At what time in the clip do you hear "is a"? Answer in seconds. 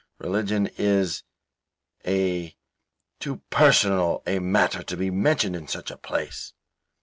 0.79-2.55